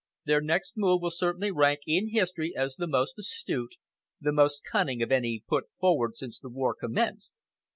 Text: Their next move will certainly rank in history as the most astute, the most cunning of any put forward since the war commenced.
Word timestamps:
Their 0.25 0.41
next 0.41 0.77
move 0.77 1.03
will 1.03 1.11
certainly 1.11 1.51
rank 1.51 1.81
in 1.85 2.09
history 2.09 2.55
as 2.57 2.75
the 2.75 2.87
most 2.87 3.19
astute, 3.19 3.75
the 4.19 4.31
most 4.31 4.63
cunning 4.71 5.03
of 5.03 5.11
any 5.11 5.43
put 5.47 5.65
forward 5.79 6.17
since 6.17 6.39
the 6.39 6.49
war 6.49 6.73
commenced. 6.73 7.35